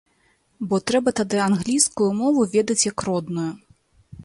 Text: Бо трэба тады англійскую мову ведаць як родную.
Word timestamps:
Бо 0.71 0.79
трэба 0.91 1.13
тады 1.19 1.37
англійскую 1.49 2.09
мову 2.23 2.41
ведаць 2.57 2.81
як 2.91 3.07
родную. 3.11 3.49